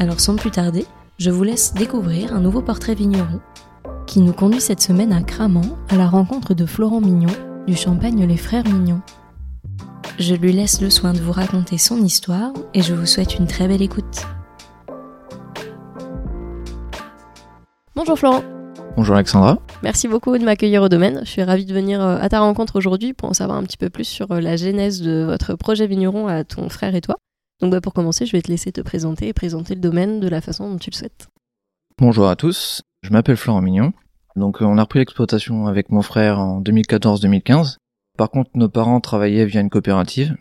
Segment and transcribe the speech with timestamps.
[0.00, 0.86] Alors sans plus tarder,
[1.18, 3.40] je vous laisse découvrir un nouveau portrait vigneron
[4.06, 7.32] qui nous conduit cette semaine à Cramant à la rencontre de Florent Mignon
[7.66, 9.00] du Champagne Les Frères Mignon.
[10.20, 13.48] Je lui laisse le soin de vous raconter son histoire et je vous souhaite une
[13.48, 14.24] très belle écoute.
[17.96, 18.44] Bonjour Florent.
[18.96, 19.58] Bonjour Alexandra.
[19.82, 21.22] Merci beaucoup de m'accueillir au domaine.
[21.24, 23.76] Je suis ravie de venir euh, à ta rencontre aujourd'hui pour en savoir un petit
[23.76, 27.16] peu plus sur euh, la genèse de votre projet vigneron à ton frère et toi.
[27.60, 30.28] Donc bah, pour commencer, je vais te laisser te présenter et présenter le domaine de
[30.28, 31.28] la façon dont tu le souhaites.
[31.98, 33.92] Bonjour à tous, je m'appelle Florent Mignon.
[34.36, 37.76] Donc euh, on a repris l'exploitation avec mon frère en 2014-2015.
[38.16, 40.36] Par contre, nos parents travaillaient via une coopérative.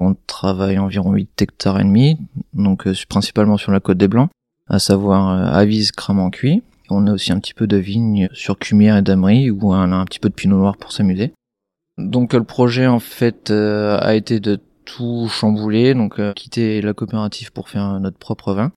[0.00, 2.18] On travaille environ 8 hectares et demi,
[2.52, 4.30] donc euh, principalement sur la côte des Blancs,
[4.68, 6.64] à savoir euh, Avise, Cramant, Cuit.
[6.90, 9.96] On a aussi un petit peu de vignes sur Cumière et Damery, où on a
[9.96, 11.32] un petit peu de pinot noir pour s'amuser.
[11.98, 17.52] Donc le projet en fait a été de tout chamboulé, donc euh, quitter la coopérative
[17.52, 18.72] pour faire notre propre vin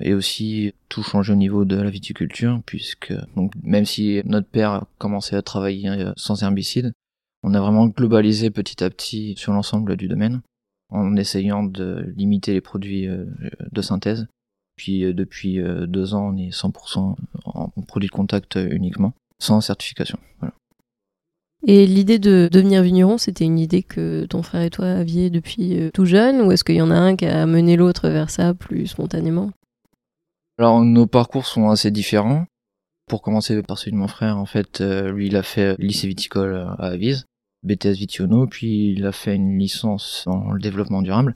[0.00, 4.70] et aussi tout changer au niveau de la viticulture puisque donc même si notre père
[4.70, 6.92] a commencé à travailler euh, sans herbicide,
[7.42, 10.42] on a vraiment globalisé petit à petit sur l'ensemble du domaine
[10.90, 13.24] en essayant de limiter les produits euh,
[13.72, 14.26] de synthèse.
[14.76, 20.20] Puis depuis deux ans, on est 100% en produits de contact uniquement, sans certification.
[20.38, 20.54] Voilà.
[21.66, 25.78] Et l'idée de devenir vigneron, c'était une idée que ton frère et toi aviez depuis
[25.78, 28.30] euh, tout jeune, ou est-ce qu'il y en a un qui a mené l'autre vers
[28.30, 29.50] ça plus spontanément?
[30.58, 32.46] Alors nos parcours sont assez différents.
[33.08, 36.06] Pour commencer par celui de mon frère, en fait, euh, lui il a fait lycée
[36.06, 37.24] viticole à Avise,
[37.64, 41.34] BTS Vitiono, puis il a fait une licence le développement durable.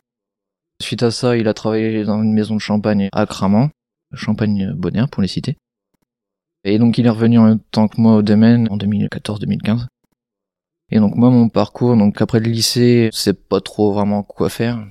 [0.81, 3.71] Suite à ça, il a travaillé dans une maison de champagne à Cramant,
[4.15, 5.57] Champagne Bonheur pour les citer.
[6.65, 9.87] Et donc il est revenu en temps que moi au domaine en 2014-2015.
[10.93, 14.87] Et donc moi mon parcours, donc après le lycée, c'est pas trop vraiment quoi faire.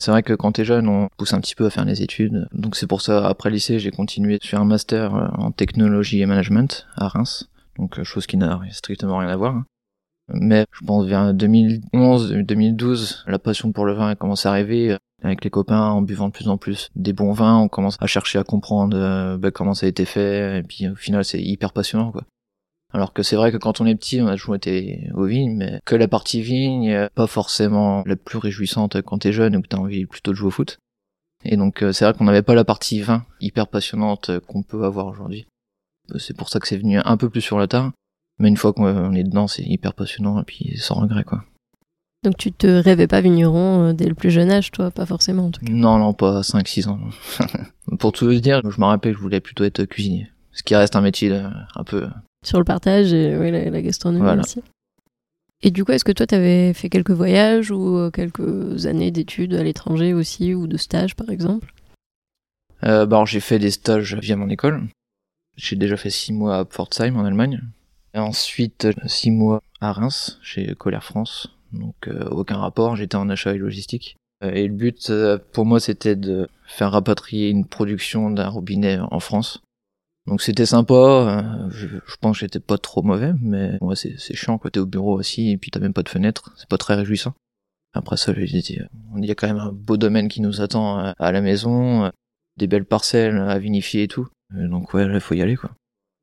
[0.00, 2.48] C'est vrai que quand t'es jeune, on pousse un petit peu à faire les études.
[2.52, 6.20] Donc c'est pour ça, après le lycée, j'ai continué sur un master euh, en technologie
[6.20, 7.48] et management à Reims.
[7.78, 9.62] Donc euh, chose qui n'a strictement rien à voir.
[10.28, 14.96] Mais je pense vers 2011, 2012, la passion pour le vin a commencé à arriver.
[15.22, 18.06] Avec les copains, en buvant de plus en plus des bons vins, on commence à
[18.06, 20.58] chercher à comprendre euh, bah, comment ça a été fait.
[20.58, 22.24] Et puis au final, c'est hyper passionnant, quoi.
[22.94, 25.56] Alors que c'est vrai que quand on est petit, on a toujours été aux vignes,
[25.56, 29.68] mais que la partie vigne, pas forcément la plus réjouissante quand t'es jeune ou que
[29.68, 30.78] t'as envie plutôt de jouer au foot.
[31.44, 34.84] Et donc euh, c'est vrai qu'on n'avait pas la partie vin hyper passionnante qu'on peut
[34.84, 35.46] avoir aujourd'hui.
[36.18, 37.92] C'est pour ça que c'est venu un peu plus sur la tard.
[38.38, 41.44] Mais une fois qu'on est dedans, c'est hyper passionnant et puis sans regret quoi.
[42.24, 45.46] Donc tu te rêvais pas vigneron euh, dès le plus jeune âge, toi, pas forcément
[45.46, 46.98] en tout cas Non, non, pas 5-6 ans.
[48.00, 50.28] pour tout vous dire, je me rappelle que je voulais plutôt être cuisinier.
[50.52, 52.08] Ce qui reste un métier euh, un peu
[52.44, 54.62] sur le partage et la, gastronomie aussi.
[55.62, 59.10] Et du coup, est-ce que toi, tu avais fait quelques voyages ou euh, quelques années
[59.10, 61.74] d'études à l'étranger aussi, ou de stages par exemple?
[62.84, 64.82] Euh, bah, J'ai fait des stages via mon école.
[65.56, 67.60] J'ai déjà fait six mois à Pforzheim en Allemagne.
[68.14, 71.48] Et ensuite, six mois à Reims, chez Colère France.
[71.72, 74.16] Donc euh, aucun rapport, j'étais en achat et logistique.
[74.40, 75.12] Et le but
[75.52, 79.60] pour moi, c'était de faire rapatrier une production d'un robinet en France
[80.28, 81.86] donc c'était sympa, euh, je,
[82.20, 85.18] pense que j'étais pas trop mauvais, mais ouais, c'est, c'est chiant quand t'es au bureau
[85.18, 87.32] aussi et puis t'as même pas de fenêtre, c'est pas très réjouissant.
[87.94, 88.78] Après ça, j'ai dit,
[89.16, 92.04] il y a quand même un beau domaine qui nous attend euh, à la maison,
[92.04, 92.10] euh,
[92.58, 94.28] des belles parcelles à vinifier et tout.
[94.54, 95.70] Donc ouais, il faut y aller quoi.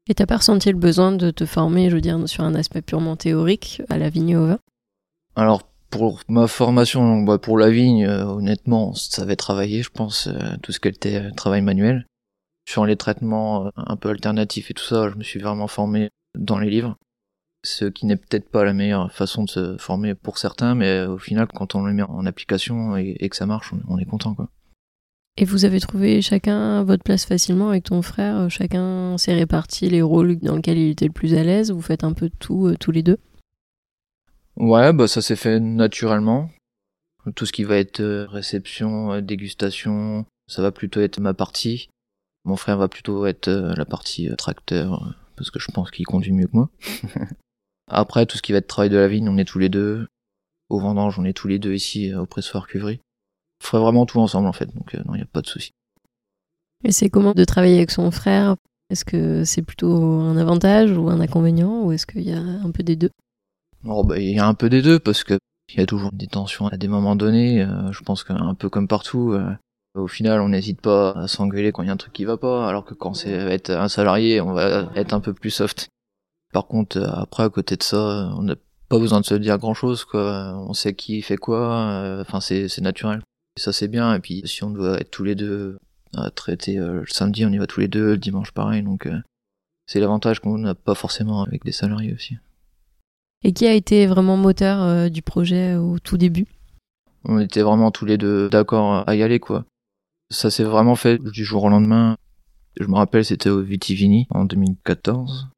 [0.08, 2.84] Et t'as pas ressenti le besoin de te former, je veux dire, sur un aspect
[2.84, 4.60] purement théorique à la vigne au vin?
[5.36, 10.30] Alors pour ma formation, bah, pour la vigne, honnêtement, ça avait travaillé, je pense,
[10.62, 12.06] tout ce qui était travail manuel.
[12.68, 16.10] Sur les traitements euh, un peu alternatifs et tout ça, je me suis vraiment formé
[16.38, 16.98] dans les livres.
[17.64, 21.18] Ce qui n'est peut-être pas la meilleure façon de se former pour certains, mais au
[21.18, 24.50] final, quand on le met en application et, que ça marche, on, est content, quoi.
[25.38, 30.02] Et vous avez trouvé chacun votre place facilement avec ton frère Chacun s'est réparti les
[30.02, 32.78] rôles dans lesquels il était le plus à l'aise Vous faites un peu tout, euh,
[32.80, 33.18] tous les deux?
[34.56, 36.50] Ouais, bah ça s'est fait naturellement.
[37.36, 41.90] Tout ce qui va être euh, réception, dégustation, ça va plutôt être ma partie.
[42.46, 45.92] Mon frère va plutôt être euh, la partie euh, tracteur, euh, parce que je pense
[45.92, 46.70] qu'il conduit mieux que moi.
[47.88, 50.08] Après, tout ce qui va être travail de la vigne, on est tous les deux.
[50.70, 53.00] Au vendange, on est tous les deux ici au pressoir cuverie.
[53.62, 55.72] On ferait vraiment tout ensemble en fait, donc non, il n'y a pas de souci.
[56.84, 58.56] Et c'est comment de travailler avec son frère?
[58.90, 62.72] Est-ce que c'est plutôt un avantage ou un inconvénient ou est-ce qu'il y a un
[62.72, 63.12] peu des deux?
[63.86, 65.38] Oh, bah, Il y a un peu des deux parce que
[65.74, 67.62] il y a toujours des tensions à des moments donnés.
[67.62, 69.52] Euh, je pense qu'un peu comme partout, euh,
[69.96, 72.38] au final, on n'hésite pas à s'engueuler quand il y a un truc qui va
[72.38, 75.88] pas, alors que quand c'est être un salarié, on va être un peu plus soft.
[76.54, 78.56] Par contre, euh, après, à côté de ça, on n'a
[78.90, 80.54] pas besoin de se dire grand chose, quoi.
[80.68, 83.22] On sait qui fait quoi, enfin, c'est, c'est naturel.
[83.58, 84.14] Et ça, c'est bien.
[84.14, 85.80] Et puis, si on doit être tous les deux
[86.16, 88.84] à traiter le samedi, on y va tous les deux, le dimanche, pareil.
[88.84, 89.10] Donc,
[89.88, 92.38] c'est l'avantage qu'on n'a pas forcément avec des salariés aussi.
[93.44, 96.48] Et qui a été vraiment moteur euh, du projet au tout début?
[97.26, 99.66] On était vraiment tous les deux d'accord à y aller, quoi.
[100.30, 102.18] Ça s'est vraiment fait du jour au lendemain.
[102.80, 105.50] Je me rappelle, c'était au Vitivini en 2014.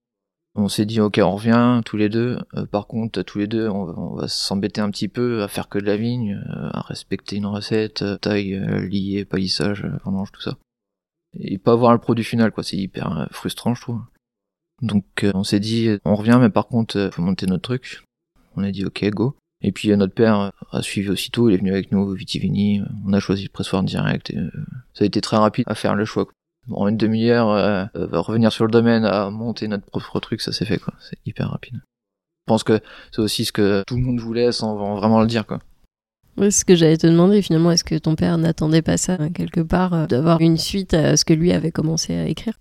[0.56, 2.40] On s'est dit, ok, on revient tous les deux.
[2.56, 5.78] Euh, par contre, tous les deux, on va, s'embêter un petit peu à faire que
[5.78, 8.60] de la vigne, euh, à respecter une recette, taille,
[8.90, 10.58] liée, palissage, vendange, tout ça.
[11.40, 12.64] Et pas voir le produit final, quoi.
[12.64, 14.02] C'est hyper frustrant, je trouve.
[14.82, 18.04] Donc euh, on s'est dit, on revient, mais par contre, euh, faut monter notre truc.
[18.56, 19.36] On a dit, ok, go.
[19.62, 22.82] Et puis euh, notre père a suivi aussitôt, il est venu avec nous au Vitivini,
[23.06, 24.38] on a choisi le pressoir direct, et
[24.94, 26.28] ça a été très rapide à faire le choix.
[26.70, 30.66] En une demi-heure, euh, revenir sur le domaine, à monter notre propre truc, ça s'est
[30.66, 30.94] fait, quoi.
[31.00, 31.76] C'est hyper rapide.
[31.76, 32.82] Je pense que
[33.12, 35.60] c'est aussi ce que tout le monde voulait sans vraiment le dire, quoi.
[36.38, 39.62] Oui, ce que j'allais te demander finalement, est-ce que ton père n'attendait pas ça quelque
[39.62, 42.60] part, d'avoir une suite à ce que lui avait commencé à écrire?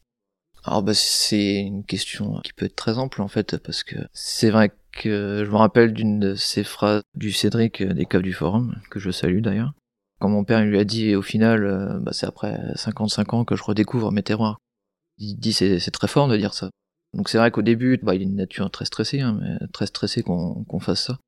[0.67, 4.51] Alors bah c'est une question qui peut être très ample en fait parce que c'est
[4.51, 8.77] vrai que je me rappelle d'une de ces phrases du Cédric des Caves du Forum
[8.91, 9.73] que je salue d'ailleurs.
[10.19, 13.55] Quand mon père lui a dit au final euh, bah, c'est après 55 ans que
[13.57, 14.59] je redécouvre mes terroirs.
[15.19, 16.71] Il dit c'est très fort de dire ça.
[17.15, 19.87] Donc c'est vrai qu'au début bah, il est une nature très stressée hein, mais très
[19.87, 21.19] stressé qu'on qu'on fasse ça.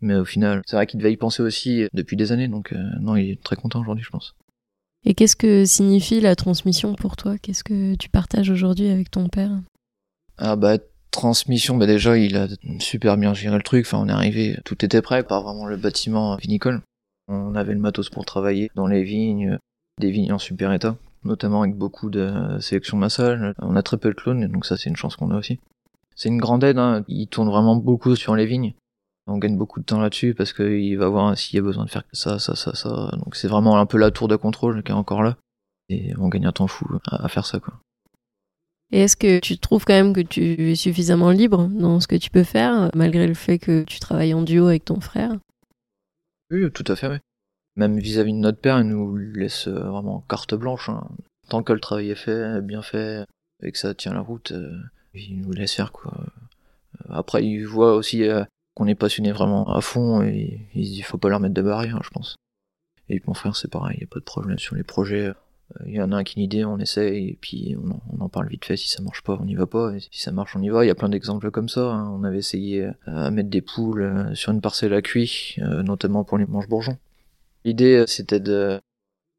[0.00, 2.82] Mais au final c'est vrai qu'il devait y penser aussi depuis des années donc euh,
[3.00, 4.34] non il est très content aujourd'hui je pense.
[5.04, 7.36] Et qu'est-ce que signifie la transmission pour toi?
[7.36, 9.50] Qu'est-ce que tu partages aujourd'hui avec ton père?
[10.38, 10.78] Ah bah
[11.12, 12.48] transmission, bah déjà il a
[12.80, 13.86] super bien géré le truc.
[13.86, 16.82] Enfin on est arrivé, tout était prêt, pas vraiment le bâtiment vinicole.
[17.28, 19.58] On avait le matos pour travailler dans les vignes,
[20.00, 23.54] des vignes en super état, notamment avec beaucoup de sélection massage.
[23.58, 25.60] On a très peu de clones, donc ça c'est une chance qu'on a aussi.
[26.16, 27.04] C'est une grande aide, hein.
[27.08, 28.74] il tourne vraiment beaucoup sur les vignes.
[29.28, 31.90] On gagne beaucoup de temps là-dessus parce qu'il va voir s'il y a besoin de
[31.90, 33.10] faire ça, ça, ça, ça.
[33.12, 35.36] Donc c'est vraiment un peu la tour de contrôle qui est encore là.
[35.88, 37.74] Et on gagne un temps fou à, faire ça, quoi.
[38.92, 42.16] Et est-ce que tu trouves quand même que tu es suffisamment libre dans ce que
[42.16, 45.32] tu peux faire, malgré le fait que tu travailles en duo avec ton frère?
[46.50, 47.16] Oui, tout à fait, oui.
[47.76, 50.90] Même vis-à-vis de notre père, il nous laisse euh, vraiment carte blanche.
[50.90, 51.08] Hein.
[51.48, 53.24] Tant que le travail est fait, bien fait,
[53.62, 54.78] et que ça tient la route, euh,
[55.14, 56.12] il nous laisse faire, quoi.
[56.14, 58.24] Euh, après, il voit aussi
[58.74, 62.10] qu'on est passionné vraiment à fond et il faut pas leur mettre de barrière, je
[62.10, 62.36] pense.
[63.08, 65.32] Et mon frère c'est pareil, il a pas de problème sur les projets.
[65.80, 68.20] Euh, il y en a un qui a une idée, on essaye et puis on
[68.20, 68.76] en, parle vite fait.
[68.76, 69.94] Si ça marche pas, on n'y va pas.
[69.94, 70.84] Et si ça marche, on y va.
[70.84, 71.92] Il y a plein d'exemples comme ça.
[71.92, 72.10] Hein.
[72.10, 76.24] On avait essayé euh, à mettre des poules euh, sur une parcelle à cuit, notamment
[76.24, 76.98] pour les manches bourgeons.
[77.64, 78.80] L'idée c'était de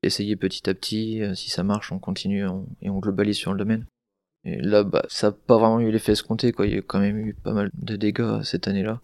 [0.02, 1.22] essayer petit à petit.
[1.36, 2.46] Si ça marche, on continue
[2.82, 3.86] et on globalise sur le domaine.
[4.46, 6.52] Et là, bah, ça n'a pas vraiment eu l'effet escompté.
[6.52, 6.68] Quoi.
[6.68, 9.02] Il y a quand même eu pas mal de dégâts cette année-là.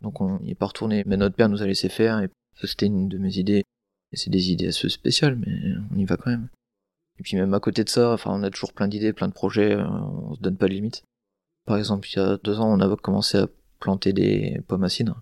[0.00, 1.02] Donc on n'y est pas retourné.
[1.06, 2.28] Mais notre père nous a laissé faire, et
[2.62, 3.64] c'était une de mes idées.
[4.12, 5.52] Et c'est des idées assez spéciales, mais
[5.92, 6.48] on y va quand même.
[7.18, 9.32] Et puis même à côté de ça, enfin on a toujours plein d'idées, plein de
[9.32, 11.02] projets, euh, on se donne pas de limites.
[11.66, 13.48] Par exemple, il y a deux ans, on a commencé à
[13.80, 15.20] planter des pommes à cidre.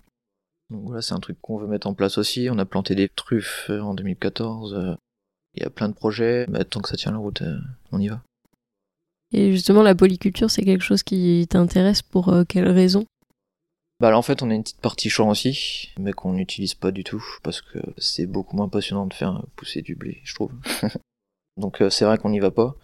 [0.71, 2.49] Donc voilà, c'est un truc qu'on veut mettre en place aussi.
[2.50, 4.75] On a planté des truffes euh, en 2014.
[4.75, 4.95] Euh,
[5.55, 7.43] il y a plein de projets, mais tant que ça tient la route,
[7.91, 8.21] on y va.
[9.33, 13.07] Et justement, la polyculture, c'est quelque chose qui t'intéresse pour quelles raisons
[13.99, 16.91] bah là, en fait, on a une petite partie champ aussi, mais qu'on n'utilise pas
[16.91, 20.53] du tout, parce que c'est beaucoup moins passionnant de faire pousser du blé, je trouve.
[21.57, 22.77] Donc euh, c'est vrai qu'on n'y va pas.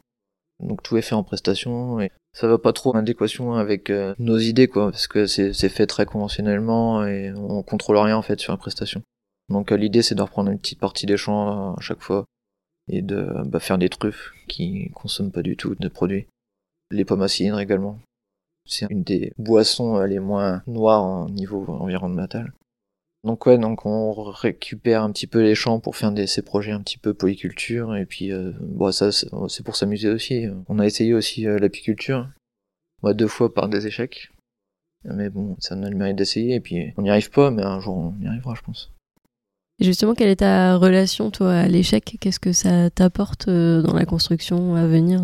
[0.61, 4.14] Donc tout est fait en prestation, et ça va pas trop en adéquation avec euh,
[4.19, 8.38] nos idées, quoi, parce que c'est fait très conventionnellement, et on contrôle rien, en fait,
[8.41, 9.02] sur la prestation.
[9.49, 12.26] Donc euh, l'idée, c'est de reprendre une petite partie des champs à chaque fois,
[12.88, 16.26] et de bah, faire des truffes qui consomment pas du tout de produits.
[16.93, 17.99] Les pommes à cidre également,
[18.64, 22.52] c'est une des boissons les moins noires au niveau environnemental.
[23.25, 26.73] Donc ouais, donc on récupère un petit peu les champs pour faire des, ces projets
[26.73, 30.47] un petit peu polyculture et puis euh, bon ça c'est pour s'amuser aussi.
[30.69, 32.29] On a essayé aussi euh, l'apiculture,
[33.02, 34.33] moi deux fois par des échecs,
[35.05, 37.79] mais bon ça a le mérite d'essayer et puis on n'y arrive pas, mais un
[37.79, 38.91] jour on y arrivera je pense.
[39.79, 42.17] Et justement, quelle est ta relation toi à l'échec?
[42.21, 45.21] Qu'est-ce que ça t'apporte euh, dans la construction à venir?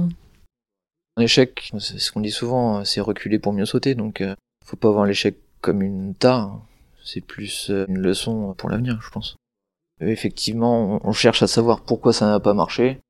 [1.17, 4.77] Un échec, c'est ce qu'on dit souvent, c'est reculer pour mieux sauter, donc euh, faut
[4.77, 6.65] pas voir l'échec comme une tare,
[7.09, 9.37] c'est plus euh, une leçon pour l'avenir, je pense.
[10.01, 13.01] effectivement, on cherche à savoir pourquoi ça n'a pas marché,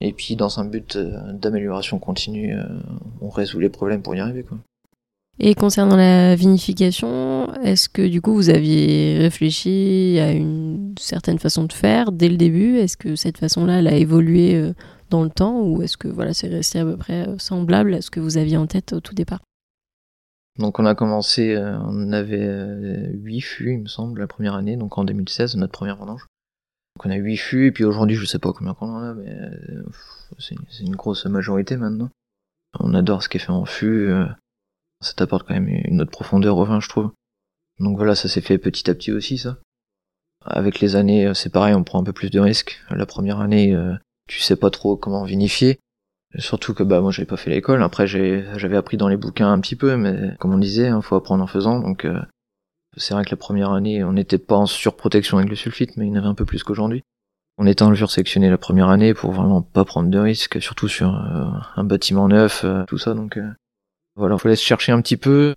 [0.00, 2.54] Et puis dans un but d'amélioration continue,
[3.20, 4.42] on résout les problèmes pour y arriver.
[4.42, 4.58] Quoi.
[5.38, 11.64] Et concernant la vinification, est-ce que du coup vous aviez réfléchi à une certaine façon
[11.64, 12.78] de faire dès le début?
[12.78, 14.72] Est-ce que cette façon-là, elle a évolué euh,
[15.10, 15.60] dans le temps?
[15.60, 18.38] Ou est-ce que voilà, c'est resté à peu près euh, semblable à ce que vous
[18.38, 19.40] aviez en tête au tout départ?
[20.58, 24.76] Donc on a commencé, euh, on avait 8 fûts il me semble la première année,
[24.76, 26.26] donc en 2016, notre première vendange.
[26.96, 29.14] Donc on a 8 fûts et puis aujourd'hui je sais pas combien qu'on en a,
[29.14, 29.36] mais
[30.38, 32.08] c'est une grosse majorité maintenant.
[32.80, 34.10] On adore ce qui est fait en fût
[35.00, 37.12] ça t'apporte quand même une autre profondeur au vin, je trouve.
[37.78, 39.58] Donc voilà, ça s'est fait petit à petit aussi, ça.
[40.44, 42.80] Avec les années, euh, c'est pareil, on prend un peu plus de risques.
[42.90, 43.94] La première année, euh,
[44.28, 45.78] tu sais pas trop comment vinifier.
[46.38, 47.82] Surtout que bah moi j'avais pas fait l'école.
[47.82, 51.16] Après j'avais appris dans les bouquins un petit peu, mais comme on disait, hein, faut
[51.16, 51.80] apprendre en faisant.
[51.80, 52.20] Donc euh,
[52.96, 56.06] c'est vrai que la première année, on n'était pas en surprotection avec le sulfite, mais
[56.06, 57.02] il y en avait un peu plus qu'aujourd'hui.
[57.58, 60.88] On était en levure sectionnée la première année pour vraiment pas prendre de risques, surtout
[60.88, 63.14] sur un bâtiment neuf, tout ça.
[63.14, 63.38] Donc
[64.16, 65.54] voilà, faut laisser chercher un petit peu.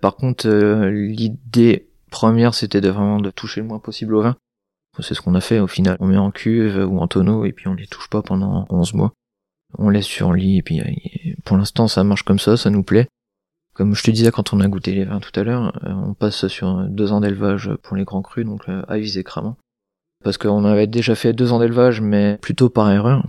[0.00, 4.36] Par contre, euh, l'idée première, c'était de vraiment de toucher le moins possible au vin.
[4.98, 5.96] C'est ce qu'on a fait au final.
[6.00, 8.94] On met en cuve ou en tonneau et puis on les touche pas pendant 11
[8.94, 9.12] mois.
[9.78, 12.82] On laisse sur lit et puis euh, pour l'instant ça marche comme ça, ça nous
[12.82, 13.08] plaît.
[13.74, 16.14] Comme je te disais quand on a goûté les vins tout à l'heure, euh, on
[16.14, 19.56] passe sur deux ans d'élevage pour les grands crus, donc à viser cramant.
[20.22, 23.26] Parce qu'on avait déjà fait deux ans d'élevage, mais plutôt par erreur.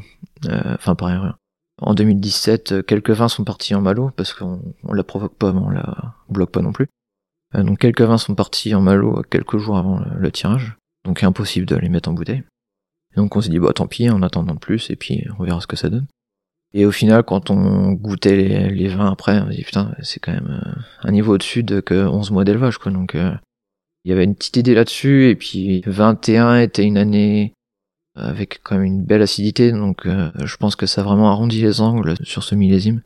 [0.50, 1.38] Enfin par erreur.
[1.82, 5.52] En 2017, euh, quelques vins sont partis en malo parce qu'on on la provoque pas,
[5.52, 6.88] mais on la bloque pas non plus.
[7.56, 11.66] Euh, donc quelques vins sont partis en malo quelques jours avant le, tirage, donc impossible
[11.66, 12.44] de les mettre en bouteille.
[13.16, 15.60] Donc on s'est dit bah tant pis, en attendant de plus, et puis on verra
[15.60, 16.06] ce que ça donne.
[16.74, 20.32] Et au final, quand on goûtait les, vins après, on s'est dit putain, c'est quand
[20.32, 22.92] même euh, un niveau au-dessus de que 11 mois d'élevage, quoi.
[22.92, 27.54] Donc il y avait une petite idée là-dessus, et puis 21 était une année
[28.16, 31.62] avec quand même une belle acidité, donc euh, je pense que ça a vraiment arrondi
[31.62, 33.02] les angles sur ce millésime.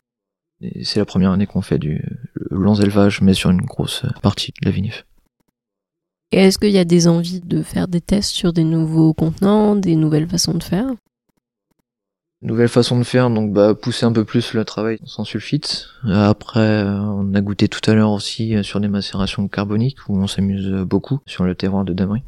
[0.84, 2.04] C'est la première année qu'on fait du
[2.50, 5.06] long élevage, mais sur une grosse partie de la vinif.
[6.32, 9.76] Et est-ce qu'il y a des envies de faire des tests sur des nouveaux contenants,
[9.76, 10.88] des nouvelles façons de faire?
[12.46, 15.88] Nouvelle façon de faire, donc bah pousser un peu plus le travail sans sulfite.
[16.08, 20.28] Après, euh, on a goûté tout à l'heure aussi sur des macérations carboniques où on
[20.28, 22.22] s'amuse beaucoup sur le terroir de Damery.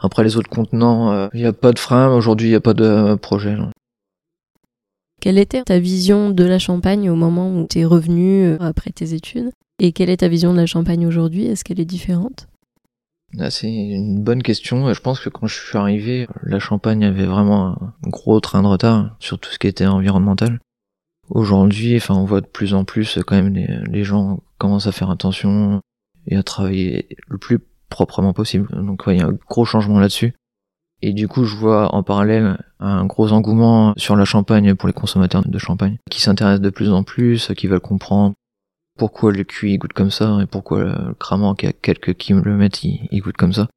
[0.00, 2.14] Après les autres contenants, euh, il n'y a pas de frein.
[2.14, 3.56] Aujourd'hui, il n'y a pas de euh, projet.
[5.20, 8.90] Quelle était ta vision de la Champagne au moment où tu es revenu euh, après
[8.90, 9.50] tes études?
[9.80, 11.46] Et quelle est ta vision de la Champagne aujourd'hui?
[11.46, 12.46] Est-ce qu'elle est différente?
[13.50, 14.92] C'est une bonne question.
[14.92, 18.68] Je pense que quand je suis arrivé, la Champagne avait vraiment un gros train de
[18.68, 20.60] retard sur tout ce qui était environnemental.
[21.28, 24.92] Aujourd'hui, enfin, on voit de plus en plus quand même les, les gens commencent à
[24.92, 25.82] faire attention
[26.26, 27.58] et à travailler le plus
[27.90, 28.68] proprement possible.
[28.72, 30.34] Donc il y a un gros changement là-dessus.
[31.00, 34.92] Et du coup, je vois en parallèle un gros engouement sur la champagne pour les
[34.92, 38.34] consommateurs de champagne, qui s'intéressent de plus en plus, qui veulent comprendre
[38.98, 43.20] pourquoi le cuit goûte comme ça et pourquoi le cramant qui a quelques mettent il,
[43.20, 43.68] goûte comme ça.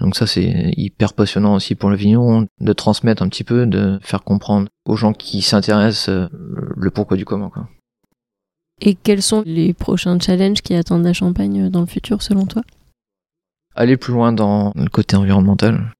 [0.00, 3.98] Donc ça c'est hyper passionnant aussi pour le vigneron de transmettre un petit peu, de
[4.00, 6.28] faire comprendre aux gens qui s'intéressent euh,
[6.76, 7.50] le pourquoi du comment.
[7.50, 7.68] Quoi.
[8.80, 12.62] Et quels sont les prochains challenges qui attendent la Champagne dans le futur selon toi?
[13.74, 15.92] Aller plus loin dans le côté environnemental.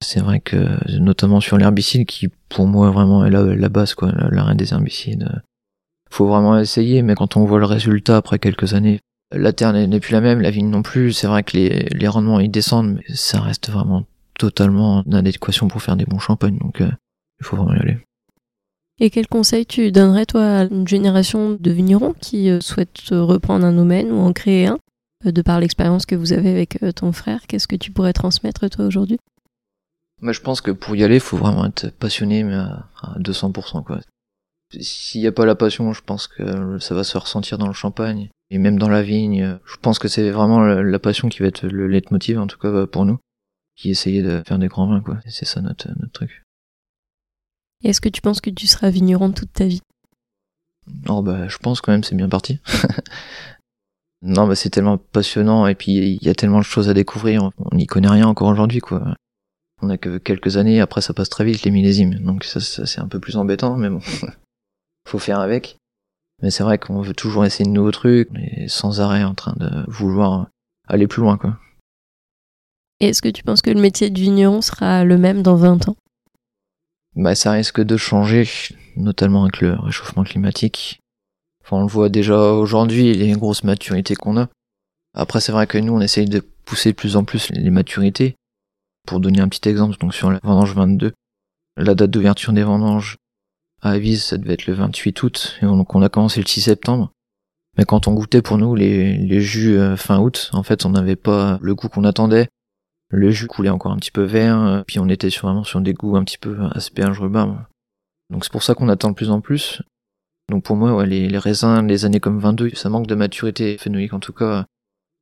[0.00, 4.54] C'est vrai que notamment sur l'herbicide qui pour moi vraiment est la, base quoi, l'arrêt
[4.54, 5.42] des herbicides.
[6.10, 9.00] Faut vraiment essayer, mais quand on voit le résultat après quelques années,
[9.30, 11.12] la terre n'est plus la même, la vigne non plus.
[11.12, 14.04] C'est vrai que les, les rendements ils descendent, mais ça reste vraiment
[14.38, 16.56] totalement en adéquation pour faire des bons champagnes.
[16.58, 16.90] Donc euh,
[17.40, 17.98] il faut vraiment y aller.
[19.00, 23.66] Et quel conseil tu donnerais toi à une génération de vignerons qui euh, souhaitent reprendre
[23.66, 24.78] un domaine ou en créer un
[25.26, 28.70] euh, de par l'expérience que vous avez avec ton frère, qu'est-ce que tu pourrais transmettre
[28.70, 29.18] toi aujourd'hui?
[30.20, 32.88] Moi, je pense que pour y aller, il faut vraiment être passionné, mais à,
[33.18, 33.84] 200%.
[33.84, 34.00] Quoi.
[34.80, 37.72] S'il n'y a pas la passion, je pense que ça va se ressentir dans le
[37.72, 39.58] champagne et même dans la vigne.
[39.64, 42.86] Je pense que c'est vraiment la passion qui va être le leitmotiv, en tout cas
[42.86, 43.18] pour nous,
[43.76, 45.00] qui essayait de faire des grands vins.
[45.00, 45.18] quoi.
[45.26, 46.42] C'est ça notre, notre truc.
[47.84, 49.82] Est-ce que tu penses que tu seras vigneron toute ta vie?
[51.08, 52.60] Oh bah je pense quand même c'est bien parti.
[54.22, 57.50] Non, mais c'est tellement passionnant et puis il y a tellement de choses à découvrir.
[57.58, 59.14] On n'y connaît rien encore aujourd'hui, quoi.
[59.80, 62.14] On a que quelques années, après ça passe très vite les millésimes.
[62.14, 64.00] Donc ça, c'est un peu plus embêtant, mais bon,
[65.08, 65.76] faut faire avec.
[66.42, 69.54] Mais c'est vrai qu'on veut toujours essayer de nouveaux trucs, et sans arrêt en train
[69.56, 70.48] de vouloir
[70.86, 71.58] aller plus loin, quoi.
[73.00, 75.96] Est-ce que tu penses que le métier de vigneron sera le même dans 20 ans?
[77.16, 78.48] Bah ça risque de changer,
[78.96, 81.00] notamment avec le réchauffement climatique
[81.76, 84.48] on le voit déjà aujourd'hui, les grosses maturités qu'on a.
[85.14, 88.36] Après, c'est vrai que nous, on essaye de pousser de plus en plus les maturités.
[89.06, 91.12] Pour donner un petit exemple, donc sur la vendange 22,
[91.76, 93.16] la date d'ouverture des vendanges,
[93.82, 97.12] à Avise, ça devait être le 28 août, et on a commencé le 6 septembre.
[97.78, 101.16] Mais quand on goûtait pour nous les, jus euh, fin août, en fait, on n'avait
[101.16, 102.48] pas le goût qu'on attendait.
[103.10, 105.80] Le jus coulait encore un petit peu vert, euh, puis on était sur, vraiment sur
[105.80, 107.56] des goûts un petit peu asperges, rhubarbe.
[108.30, 109.80] Donc c'est pour ça qu'on attend de plus en plus.
[110.50, 114.20] Donc pour moi, les, raisins, les années comme 22, ça manque de maturité phénoïque en
[114.20, 114.66] tout cas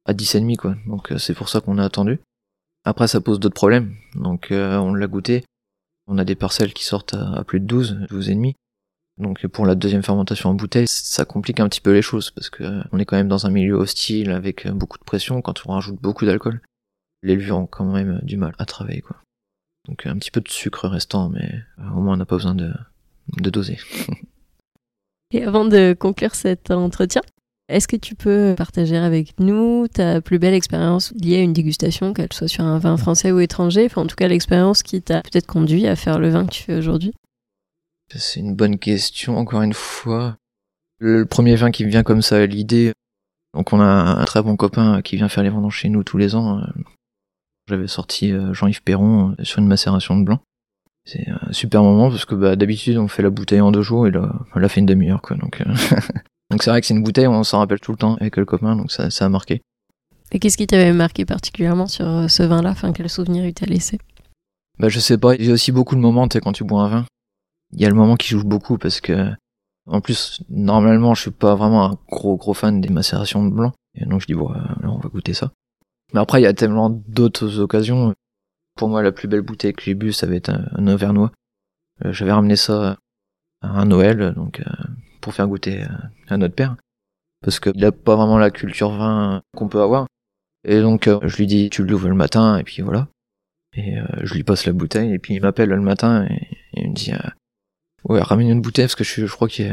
[0.07, 0.77] à 10,5 quoi.
[0.87, 2.21] Donc euh, c'est pour ça qu'on a attendu.
[2.85, 3.95] Après ça pose d'autres problèmes.
[4.15, 5.45] Donc on l'a goûté.
[6.07, 8.55] On a des parcelles qui sortent à, plus de 12, 12 et demi.
[9.19, 12.51] Donc pour la deuxième fermentation en bouteille, ça complique un petit peu les choses parce
[12.51, 15.41] que euh, on est quand même dans un milieu hostile avec euh, beaucoup de pression.
[15.41, 16.61] Quand on rajoute beaucoup d'alcool,
[17.23, 19.17] les levures ont quand même du mal à travailler quoi.
[19.89, 22.55] Donc un petit peu de sucre restant, mais euh, au moins on n'a pas besoin
[22.55, 22.75] de
[23.51, 23.79] doser.
[25.33, 27.23] Et avant de conclure cet entretien,
[27.69, 32.13] est-ce que tu peux partager avec nous ta plus belle expérience liée à une dégustation,
[32.13, 35.23] qu'elle soit sur un vin français ou étranger, enfin en tout cas l'expérience qui t'a
[35.23, 37.13] peut-être conduit à faire le vin que tu fais aujourd'hui
[38.15, 40.37] C'est une bonne question, encore une fois.
[40.99, 42.93] Le premier vin qui me vient comme ça à l'idée,
[43.55, 46.19] donc on a un très bon copain qui vient faire les vendanges chez nous tous
[46.19, 46.63] les ans.
[47.69, 50.41] J'avais sorti euh, Jean-Yves Perron euh, sur une macération de blanc.
[51.05, 54.07] C'est un super moment parce que bah, d'habitude on fait la bouteille en deux jours
[54.07, 55.65] et là on l'a fait une demi-heure quoi donc euh,
[56.51, 58.45] Donc c'est vrai que c'est une bouteille, on s'en rappelle tout le temps avec le
[58.45, 59.63] copain, donc ça, ça a marqué.
[60.33, 62.71] Et qu'est-ce qui t'avait marqué particulièrement sur euh, ce vin-là?
[62.71, 63.99] Enfin, quel souvenir il t'a laissé?
[64.79, 66.83] Bah je sais pas, il y a aussi beaucoup de moments, tu quand tu bois
[66.83, 67.07] un vin.
[67.73, 69.31] Il y a le moment qui joue beaucoup parce que,
[69.87, 73.73] en plus, normalement, je suis pas vraiment un gros gros fan des macérations de blanc.
[73.95, 75.53] Et donc je dis, bon, euh, on va goûter ça.
[76.13, 78.15] Mais après, il y a tellement d'autres occasions.
[78.77, 81.33] Pour moi, la plus belle bouteille que j'ai bu, ça va être un, un Auvergnat.
[82.05, 82.99] Euh, j'avais ramené ça
[83.63, 84.63] à un Noël, donc
[85.27, 85.89] pour faire goûter euh,
[86.29, 86.77] à notre père.
[87.43, 90.07] Parce qu'il a pas vraiment la culture vin qu'on peut avoir.
[90.63, 93.09] Et donc, euh, je lui dis, tu l'ouvres le matin, et puis voilà.
[93.77, 96.91] Et euh, je lui passe la bouteille, et puis il m'appelle le matin, et, il
[96.91, 97.11] me dit,
[98.05, 99.67] ouais, ramène une bouteille, parce que je, crois qu'il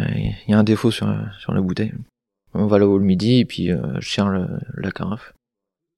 [0.48, 1.08] y, a un défaut sur,
[1.40, 1.94] sur la bouteille.
[2.56, 5.34] On va là-haut le midi, et puis je tiens la carafe.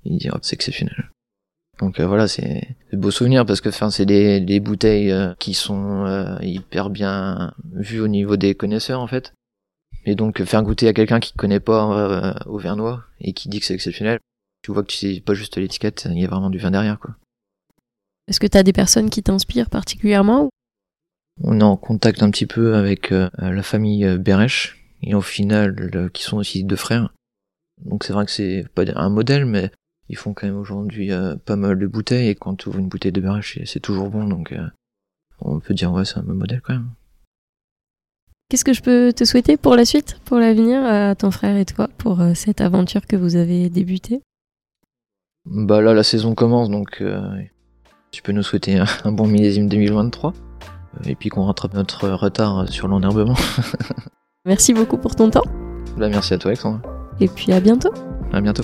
[0.04, 1.12] Il dit, oh, c'est exceptionnel.
[1.80, 6.90] Donc voilà, c'est de beaux souvenirs parce que c'est des, des bouteilles qui sont hyper
[6.90, 9.34] bien vues au niveau des connaisseurs en fait.
[10.06, 13.60] Et donc faire goûter à quelqu'un qui connaît pas euh, au vernois et qui dit
[13.60, 14.20] que c'est exceptionnel,
[14.62, 17.00] tu vois que tu sais pas juste l'étiquette, il y a vraiment du vin derrière
[17.00, 17.16] quoi.
[18.28, 20.50] Est-ce que tu as des personnes qui t'inspirent particulièrement
[21.44, 25.22] On est en contact un petit peu avec euh, la famille euh, Berèche et au
[25.22, 27.14] final qui sont aussi deux frères.
[27.84, 29.72] Donc c'est vrai que c'est pas un modèle mais
[30.08, 31.10] ils font quand même aujourd'hui
[31.46, 34.26] pas mal de bouteilles et quand tu ouvres une bouteille de Berèche c'est toujours bon
[34.26, 34.56] donc
[35.42, 36.90] on peut dire ouais c'est un modèle quand même.
[38.50, 41.66] Qu'est-ce que je peux te souhaiter pour la suite, pour l'avenir, à ton frère et
[41.66, 44.22] toi, pour euh, cette aventure que vous avez débutée?
[45.46, 47.20] Bah là, la saison commence, donc euh,
[48.12, 52.70] tu peux nous souhaiter un, bon millésime 2023, euh, et puis qu'on rattrape notre retard
[52.70, 53.36] sur l'enherbement.
[54.46, 55.46] merci beaucoup pour ton temps.
[55.98, 56.82] Bah merci à toi, Alexandre.
[57.20, 57.94] Et puis à bientôt.
[58.32, 58.64] À bientôt.